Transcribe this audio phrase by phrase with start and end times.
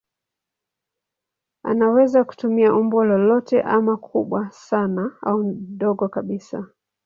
[1.63, 6.67] Anaweza kutumia umbo lolote ama kubwa sana au dogo kabisa.